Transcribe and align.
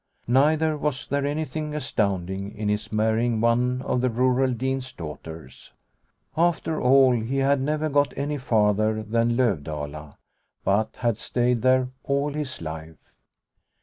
Neither 0.25 0.77
was 0.77 1.05
there 1.07 1.27
anything 1.27 1.75
astounding 1.75 2.57
in 2.57 2.69
his 2.69 2.91
marrying 2.91 3.39
one 3.39 3.83
of 3.83 4.01
the 4.01 4.09
rural 4.09 4.51
dean's 4.51 4.91
daughters. 4.91 5.73
After 6.35 6.81
all, 6.81 7.11
he 7.11 7.37
had 7.37 7.61
never 7.61 7.87
got 7.87 8.17
any 8.17 8.39
farther 8.39 9.03
than 9.03 9.37
Lovdala, 9.37 10.17
but 10.63 10.95
had 11.01 11.19
stayed 11.19 11.61
there 11.61 11.89
all 12.03 12.33
his 12.33 12.63
life. 12.63 13.11